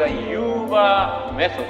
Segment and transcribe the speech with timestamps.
[0.00, 1.66] the Yuba method.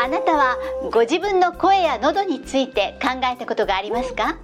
[0.00, 0.56] あなたは
[0.92, 4.36] ご自分の声や喉について考えたことがありますか？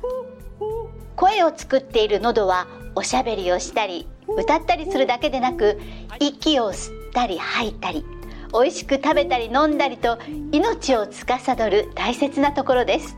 [1.16, 4.06] 声を作っている喉はおしゃべりをしたり
[4.36, 5.80] 歌ったりするだけでなく
[6.20, 8.04] 息を吸ったり吐いたり
[8.52, 10.18] 美味しく食べたり飲んだりと
[10.52, 13.16] 命を司る大切なところです。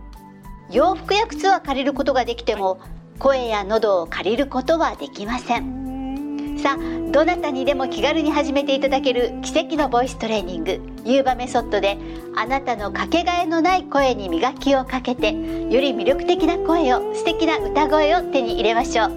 [0.70, 2.80] 洋服や靴は借りることができても
[3.18, 5.85] 声や喉を借りることはできません。
[6.66, 11.96] さあどなたにでも気軽に始めていただける奇跡のボイストレーニングユーバメソッドで
[12.34, 19.10] あなたのかけがえのない声に磨きをかけてより魅力的な声を素敵な歌声を手に入れましょう、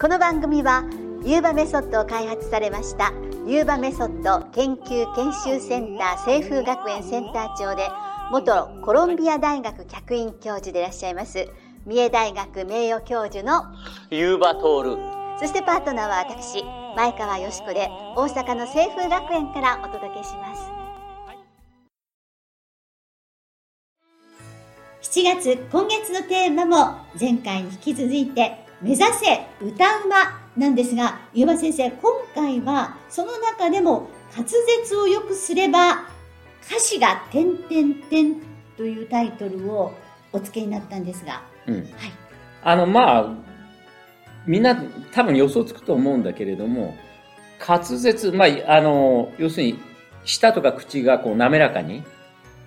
[0.00, 0.82] この番組は
[1.24, 3.12] ユーバメソッドを開発されました
[3.46, 7.88] ユーバメソッド研究研修センター清風学園センター長で
[8.32, 11.46] 元コロンビア大学客員教授でいらっしゃいます
[11.86, 13.66] 三重大学名誉教授の
[14.10, 15.17] ユーバトール。
[15.38, 16.64] そしてパートナーは私
[16.96, 20.78] 前川よしこで大阪の清風学園からお届けします。
[25.00, 34.48] 7月今月のテーマも前回に引き続いて目指せ歌うまなんですがゆうば先生今回はその中でも滑
[34.82, 36.08] 舌を良くすれば
[36.66, 38.42] 歌詞が「てんてんてん」
[38.76, 39.92] というタイトルを
[40.32, 41.74] お付けになったんですが、うん。
[41.76, 41.86] はい、
[42.64, 43.47] あの、まあ、
[44.48, 44.74] みんな
[45.12, 46.96] 多分予想つくと思うんだけれども、
[47.60, 49.78] 滑舌、まあ、あの、要するに、
[50.24, 52.02] 舌とか口がこう滑らかに、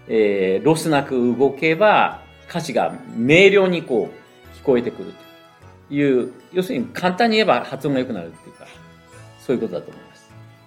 [0.07, 5.13] えーロスなく動けば、歌詞が明瞭にこう、聞こえてくる
[5.89, 8.67] という、要するに簡単に言えば発音が良くなるっていうか、
[9.39, 10.11] そういうことだと思います。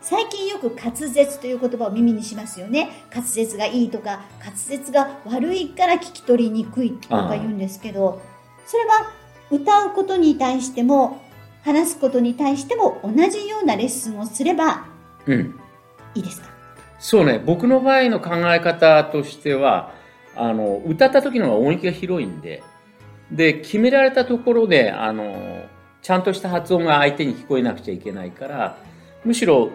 [0.01, 8.21] 最近よく滑舌という言葉を耳にしますよね滑舌がいいとか滑舌が悪いから聞き取りにくいとか言うんですけど
[8.67, 9.11] それは
[9.55, 11.23] 歌うことに対しても
[11.63, 14.87] 話すことに対しても同じようなレッスンをすれば
[15.27, 15.59] うん。
[16.15, 16.49] いいですか？
[16.99, 19.93] そうね、僕の場合の考え方としては、
[20.37, 22.63] あの、歌った時の方が音域が広いんで、
[23.31, 25.67] で、決められたところで、あの、
[26.01, 28.79] ちゃんとした発音が相手に聞こえなくちゃいけないから、
[29.25, 29.71] むしろ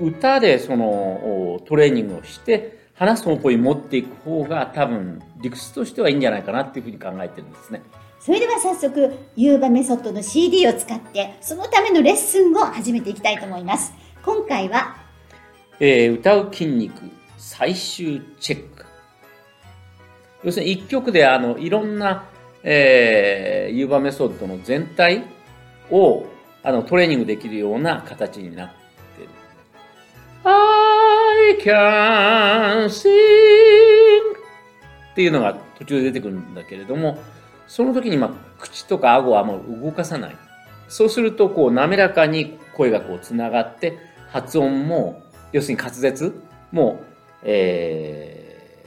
[0.00, 0.84] 歌でその
[1.54, 7.82] おトレーニングをして、話す方向に持っていく方が多分理屈としてはいいんじゃないかなっていうふうに考えてるんですね。
[8.20, 13.92] それでは早速ユーバメソッドの CD を使ってそのためのレッスンを始めていきたいと思います
[14.24, 14.96] 今回は
[15.80, 18.84] えー歌う筋肉最終チェック。
[20.42, 22.26] 要するに一曲であのいろんな、
[22.62, 25.24] えー、ユーバメソッドの全体
[25.90, 26.26] を
[26.62, 28.70] あのトレーニングできるような形になっ
[29.16, 29.28] てる。
[30.44, 33.08] I can sing
[35.12, 37.18] っていうのが途中で出てくるんだけれども、
[37.68, 40.36] その時にまあ口とか顎はあんま動かさない。
[40.88, 43.98] そうするとこう滑らかに声がこうつながって
[44.30, 46.34] 発音も要するに滑舌
[46.72, 47.00] も、
[47.42, 48.84] え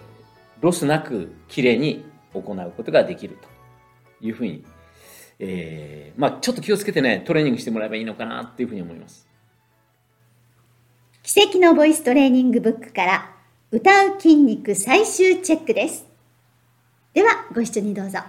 [0.60, 2.04] ー、ロスなく綺麗に
[2.34, 3.38] 行うことができる
[4.20, 4.64] というふうに、
[5.40, 9.28] えー、まあちょっと気をつけてねトレーニングしてもらえばいいのかなっていうふうに思います。
[11.24, 13.36] 奇跡のボイストレーニングブックから
[13.70, 16.06] 歌う筋肉最終チェックです。
[17.14, 18.20] ではご一緒にどうぞ。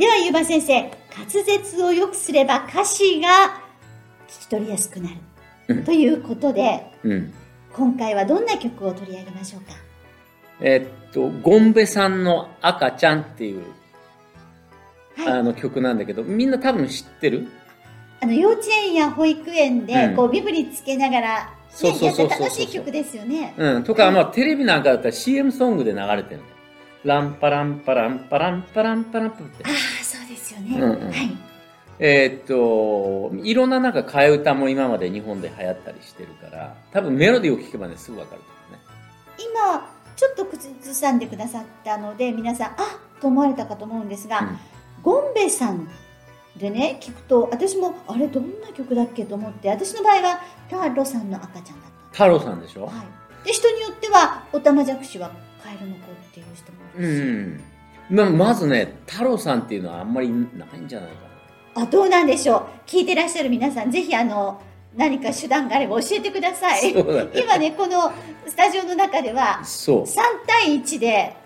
[0.00, 0.80] ではゆうば先生
[1.14, 3.28] 滑舌を良くすれば歌詞が
[4.28, 5.16] 聞き取りやすくなる、
[5.68, 7.34] うんということでうん。
[7.74, 9.74] 今回はどんな曲を取り上げましょうか？
[10.62, 13.62] えっと、ゴンベさんの赤ちゃんっていう、
[15.16, 17.48] はいあの曲なんだけど、みんな多分知ってる？
[18.22, 23.54] あの幼稚園や保育園で、うんこうビブリつけながら、ね、そうそうそうそうやって楽しい曲ですよね。
[23.58, 23.84] うん。
[23.84, 26.40] とか、まあ、テレビなんかだったら CM ソングで流れてる。
[27.04, 29.68] ランパランパランパランパランパランパってあ。
[29.68, 30.78] あ、そうですよね。
[30.78, 31.36] うんうんはい。
[32.02, 38.78] えーっと、いろんななんか替え歌も今まで日本で流行ったりしてるから、多分メロディーを聴けばね、すぐわかると思うね。
[39.38, 44.58] 今、ちょっと口ずさんでくださったので、皆さん、あっと思われたかと思うんですが、うん
[45.02, 45.88] ゴンベさん
[46.56, 52.12] でね、聞くと、私も、あれ、どんな曲だっけと思って、私の場合は、ターさんの赤ちゃんだった。
[52.12, 53.46] 太郎さんでしょはい。
[53.46, 55.30] で、人によっては、おたまじゃくしは
[55.62, 57.22] カエルの子っていう人もいるし。
[57.22, 57.60] うん。
[58.10, 60.36] ままずね、太郎さんっていうのはあんまりな
[60.74, 61.30] いんじゃないか
[61.74, 62.66] あ、どうなんでしょう。
[62.86, 64.60] 聞いてらっしゃる皆さん、ぜひあの、
[64.96, 66.92] 何か手段があれば教えてください。
[66.92, 67.04] ね
[67.34, 68.12] 今ね、この
[68.46, 70.02] スタジオの中ではな。、そう。
[70.02, 70.16] 3
[70.46, 71.36] 対1で、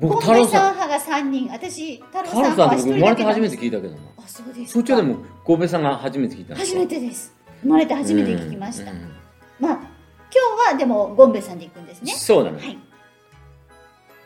[0.00, 4.00] 僕、太郎さん、派が3人、私、太郎さん派は1さんって僕生まれて初めて聞いたけどな。
[4.16, 4.68] あ、そうですか。
[4.68, 5.16] そっちはでも、
[5.46, 7.32] 神戸さんが初めて聞いた初めてです。
[7.62, 8.92] 生まれて初めて聞きました。
[9.60, 9.80] まあ、今
[10.66, 12.12] 日はでも、ゴンベさんで行くんですね。
[12.12, 12.58] そうだね。
[12.60, 12.78] はい。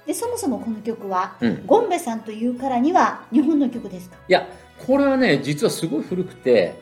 [0.07, 1.67] で、そもそもこの曲は、うん。
[1.67, 4.17] ゴンベさんというからには日本の曲ですか？
[4.29, 4.47] いや、
[4.87, 6.81] これはね、実はすごい古くて、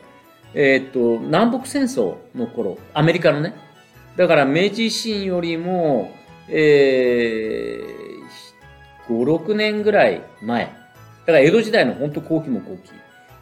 [0.53, 3.53] えーっと、南北戦争の頃、アメリカのね、
[4.17, 6.11] だから明治維新よりも、
[6.49, 10.71] えー、5、6年ぐらい前、だ
[11.27, 12.91] から江戸時代の本当後期も後期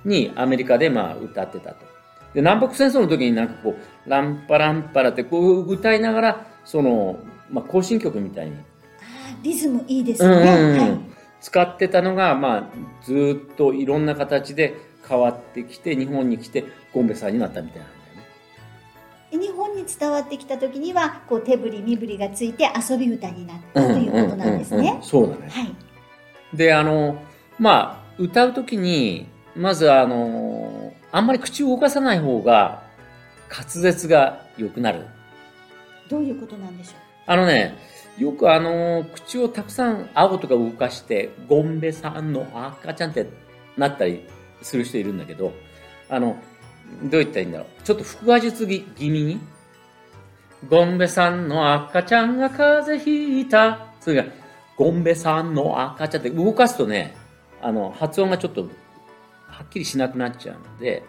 [0.06, 1.86] にアメリカでまあ歌ってたと。
[2.34, 7.18] で、南北戦争の時になんかこう、ランパランパラってこう歌いながら、その、
[7.50, 8.58] まあ行進曲みたいに
[9.42, 10.80] リズムいいですね。
[10.80, 11.00] はい。
[11.42, 14.76] 使ってたのが、まあ、ずーっといろんな形で
[15.08, 17.88] 変わってきて、日本に来て、ゴンベさんになったみたいな
[19.32, 25.04] 日本に伝わってきた時にはこう手振り身振りがついて遊び歌になったということなんですうんうんうんうねん。
[25.04, 25.50] そうだね。
[25.50, 25.76] はい。
[26.54, 27.22] で、あの、
[27.60, 32.84] まあ、歌うときに、まずあの、あんまり口を動かさない方が、
[33.50, 35.06] 滑舌が良くなる。
[36.10, 36.92] どういうことなんでしょ
[37.28, 37.76] あのね、
[38.19, 43.27] よくあの、口をたくさん顎とか動かして、ゴンベさんの赤ちゃんって
[43.77, 44.25] なったり
[44.62, 45.54] する人いるんだけど、
[46.10, 46.38] あの、
[47.04, 47.83] どう言ったらいいんだろう。
[47.83, 49.39] ちょっと腹話術気味に、
[50.69, 53.88] ゴンベさんの赤ちゃんが風邪ひいた。
[54.01, 54.25] それが、
[54.75, 57.16] ゴンベさんの赤ちゃんって動かすとね、
[57.62, 58.63] あの、発音がちょっと、
[59.48, 61.04] はっきりしなくなっちゃうので、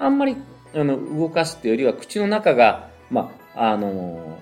[0.00, 0.36] あんまり、
[0.74, 4.40] あの、動かすっていうよりは、口の中が、まあ、あの、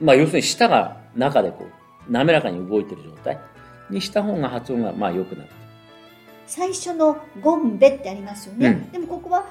[0.00, 1.66] まあ、要するに舌が中でこ
[2.08, 3.38] う、滑らかに動いてる状態？
[3.90, 5.48] にした方が発音が、まあ、良くなる。
[5.48, 5.52] う
[6.46, 8.68] 最初のゴンベってありますよね。
[8.68, 9.46] うんでもここは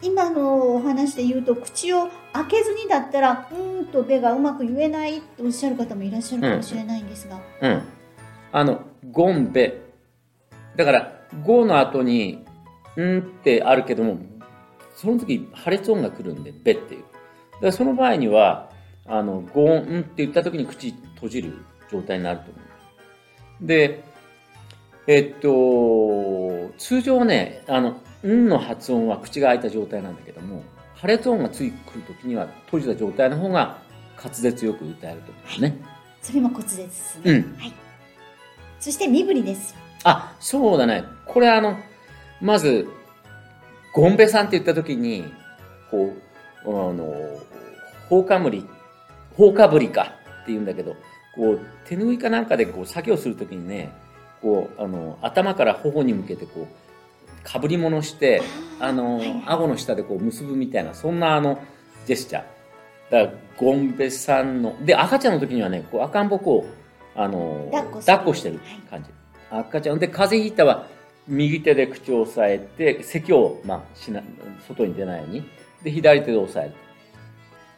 [0.00, 7.82] 今のお話で言うと口を開けずにだったらうーんとベがうまく言えないとおっしゃる方もいらっしゃるかもしれないんですが、うん。
[8.52, 8.80] あの、
[9.10, 9.80] ゴンベ。
[10.76, 12.44] だから、ゴの後に、
[12.96, 14.18] んってあるけども、
[14.94, 17.02] その時破裂音が来るんで、ベっていう。
[17.02, 18.70] だからその場合には、
[19.08, 22.52] あの、ゴンって言った時に口閉じる状態になると思
[23.62, 23.66] う。
[23.66, 24.04] で、
[25.06, 30.62] えっと、通常ね、あの、んの発音は口が開いた状態なんだけども、
[30.94, 33.78] 破裂音がついてくる時には閉じた状態の方が
[34.22, 35.80] 滑舌よく歌えると思うね。
[36.20, 37.32] それも骨舌ですね。
[37.32, 37.72] うんはい。
[38.80, 39.74] そして身振りです。
[40.04, 41.04] あ、そうだね。
[41.26, 41.78] これあの、
[42.40, 42.88] まず、
[43.94, 45.32] ゴンベさんって言った時に、
[45.90, 46.14] こ
[46.64, 47.40] う、あの、
[48.08, 48.66] 放かむり、
[49.38, 50.06] 放かぶりかっ
[50.44, 50.96] て言うんだけど、
[51.34, 53.92] こう、手拭いかなんかでこう、作業するときにね、
[54.42, 58.42] こう、あの、頭から頬に向けてこう、かぶり物して、
[58.80, 61.62] あの、顎の下でこう結ぶみたいな、そんなあの、
[62.04, 62.42] ジェスチャー。
[63.10, 69.10] だから、ゴンベさんの、で、赤ちゃんの時にはね、こう、赤ん坊こう、あの、抱っこする抱っこしてる感じ。
[69.50, 69.98] 赤ちゃん。
[69.98, 70.86] で、風邪ひいたは、
[71.28, 74.22] 右手で口を押さえて、咳を、まあ、しな、
[74.66, 75.44] 外に出ないように。
[75.82, 76.74] で、左手で押さえる。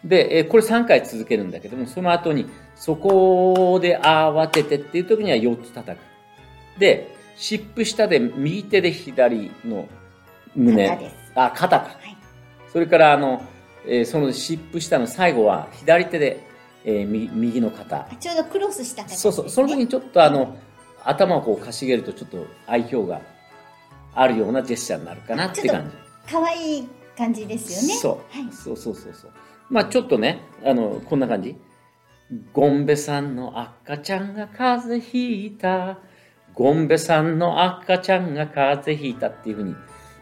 [0.04, 6.02] で、えーこれ3回続けるんだけども、その後に、そこで慌ててっていう時には4つ叩く。
[6.78, 9.88] で、湿布下で右手で左の
[10.54, 10.88] 胸。
[10.88, 11.84] 肩ですあ、肩か。
[11.86, 12.16] はい。
[12.72, 13.42] それから、あの、
[13.86, 16.40] えーその湿布下の最後は左手で、
[16.84, 17.96] えー右右の肩。
[18.10, 19.16] あちょうどクロスした形ね。
[19.18, 20.56] そうそう、その時にちょっとあの、
[21.04, 23.20] 頭をこうかしげるとちょっと愛嬌が
[24.14, 26.32] あるようなジェスチャーになるかなって感じ。
[26.32, 28.00] 可愛い感じですよね。
[28.00, 28.52] そう、はい。
[28.52, 29.30] そうそうそうそう。
[29.70, 31.56] まあちょっとね、あの、こんな感じ。
[32.52, 35.98] ゴンベさんの赤ちゃんが風邪ひいた。
[36.54, 39.74] ゴンベさんの赤ちゃんが風邪ひいたっていうふうに、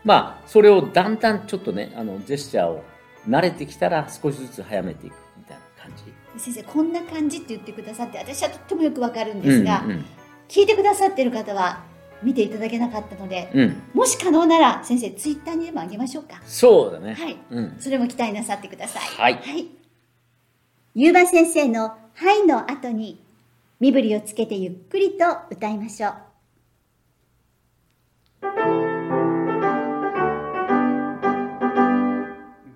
[0.04, 2.84] まあ、それをだんだんちょっとね、あの、ジェスチャーを
[3.28, 6.12] 慣れてきたら少しずつ早めていくみたいな感じ。
[6.38, 10.04] 先生こんな感じって言ってくださって私はとってもよくわかるんですが、うんうん
[10.48, 11.84] 聞いてくださってる方は
[12.22, 13.82] 見ていただけなかったのでうん。
[13.94, 17.14] もし可能なら先生ツイッターにでもあげましょうかそうだね。
[17.14, 17.76] はいうん。
[17.78, 19.66] それも期待なさってくださいはいはい
[20.94, 23.22] ゆうば先生の「はい」の後に
[23.78, 26.14] 身振りをつけてゆっくりと歌いましょう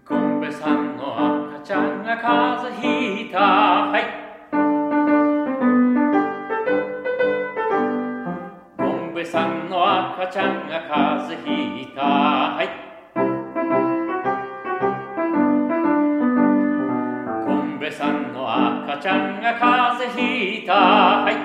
[0.04, 3.38] ゴンベさんの赤ちゃんが風邪ひいた。
[3.38, 4.21] はい。
[9.32, 12.02] さんの赤ちゃんが風邪ひいた。
[12.02, 12.68] はい。
[17.46, 20.74] ゴンベさんの赤ちゃんが風邪ひいた。
[20.74, 21.36] はい。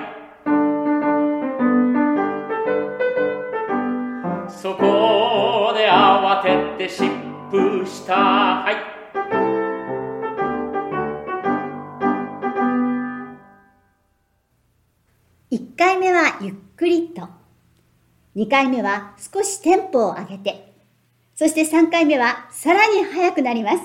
[4.50, 7.10] そこで慌てて疾
[7.50, 8.14] 風した。
[8.16, 8.76] はい。
[15.56, 17.47] 1回目はゆっくりと
[18.36, 20.74] 2回目は少しテンポを上げて
[21.34, 23.78] そして3回目はさらに速くなります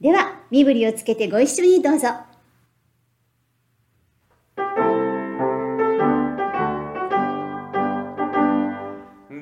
[0.00, 2.08] では身振りをつけてご一緒にどうぞ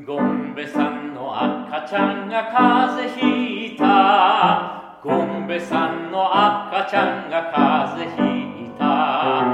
[0.06, 5.00] ゴンベさんの赤ちゃんが風邪ひいた。
[5.02, 9.44] ゴンベさんの赤ちゃんが風邪ひいた。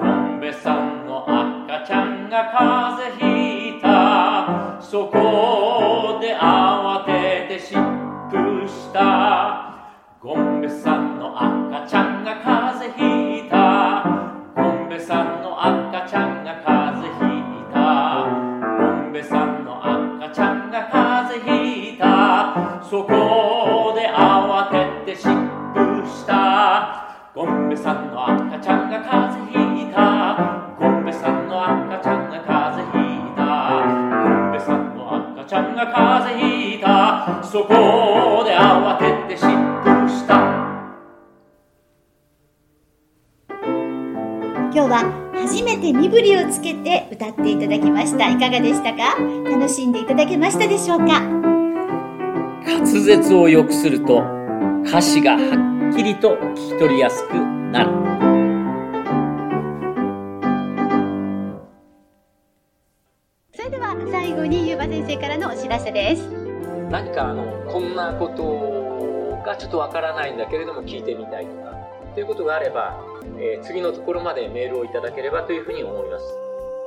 [0.00, 3.23] ゴンベさんの赤ちゃんが風邪ひいた
[15.04, 18.24] さんの赤ちゃんが風邪ひいた。
[18.24, 22.82] ゴンベさんの赤ちゃんが風邪ひいた。
[22.82, 25.28] そこで慌てて疾
[25.74, 27.04] 風した。
[27.34, 30.72] ゴンベさんの赤ちゃんが風邪ひいた。
[30.80, 33.44] ゴンベさんの赤ちゃんが風邪ひいた。
[34.24, 37.44] ゴンベさんの赤ちゃんが風邪ひいた。
[37.44, 39.13] そこで慌てて
[44.84, 48.28] 今日は初めて身振りをつけて歌っていただきました。
[48.28, 49.16] いかがでしたか？
[49.50, 51.22] 楽しんでいただけましたでしょうか？
[52.66, 54.22] 滑舌を良くすると
[54.86, 57.92] 歌詞がはっきりと聞き取りやすくなる。
[63.54, 66.28] それでは最後にゆうば先生からのお知らせです。
[66.90, 71.73] 何かあのこんなことがちょっとわからないんだけれども聞いてみたいとか
[72.14, 73.00] ということがあれば、
[73.38, 76.24] えー次のところまでメールをいただければというふうに思います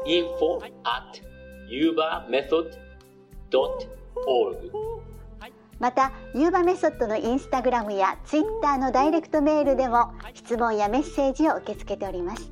[0.06, 1.22] info at
[1.70, 2.78] yubamethod.org
[5.80, 12.52] またユーバメソッドのインスタグラムやツイッターのダイレクトメールでも質問やメッセージを受け付けております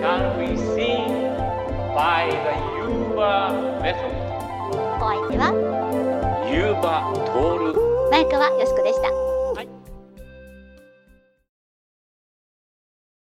[0.00, 1.36] Shall we sing
[1.94, 4.30] by the Yuba method?
[4.98, 5.89] お相手は
[6.52, 8.10] ユーバトール。
[8.10, 9.29] 前川よしこでした。